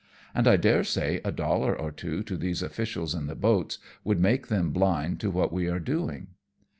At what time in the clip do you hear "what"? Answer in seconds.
5.29-5.53